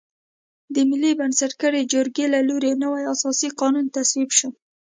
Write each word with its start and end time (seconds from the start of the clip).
د 0.73 0.75
ملي 0.89 1.11
بنسټګرې 1.19 1.81
جرګې 1.93 2.25
له 2.33 2.39
لوري 2.47 2.73
نوی 2.83 3.03
اساسي 3.13 3.49
قانون 3.59 3.85
تصویب 3.95 4.29
شو. 4.37 4.49